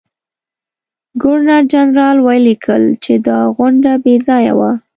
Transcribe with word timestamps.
ګورنرجنرال 1.21 2.17
ولیکل 2.27 2.83
چې 3.03 3.13
دا 3.27 3.39
غونډه 3.55 3.91
بې 4.03 4.15
ځایه 4.27 4.53
وه. 4.59 4.71